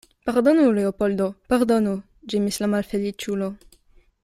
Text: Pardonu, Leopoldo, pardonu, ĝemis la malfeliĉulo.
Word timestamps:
Pardonu, 0.27 0.63
Leopoldo, 0.77 1.27
pardonu, 1.53 1.93
ĝemis 2.33 2.59
la 2.65 2.71
malfeliĉulo. 2.73 3.53